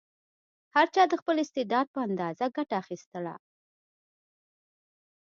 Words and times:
هر 0.75 0.87
چا 0.95 1.03
د 1.07 1.13
خپل 1.21 1.35
استعداد 1.43 1.87
په 1.93 1.99
اندازه 2.07 2.45
ګټه 2.57 2.75
اخیستله. 2.83 3.35